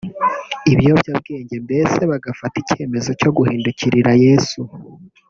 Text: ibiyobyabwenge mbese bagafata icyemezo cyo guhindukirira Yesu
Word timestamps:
ibiyobyabwenge 0.71 1.55
mbese 1.65 1.99
bagafata 2.11 2.55
icyemezo 2.63 3.09
cyo 3.19 3.29
guhindukirira 3.37 4.11
Yesu 4.25 4.61